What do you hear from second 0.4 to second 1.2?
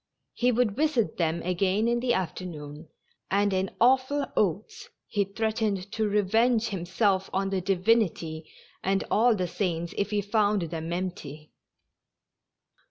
would visit